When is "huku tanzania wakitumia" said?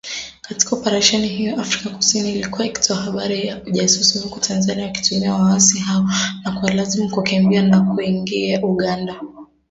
4.19-5.33